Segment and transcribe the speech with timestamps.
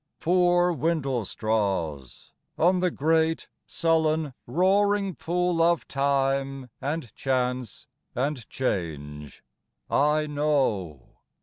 [0.19, 7.85] Poor windlestraws On the great, sullen, roaring pool of Time And Chance
[8.15, 9.43] and Change,
[9.91, 11.17] I know!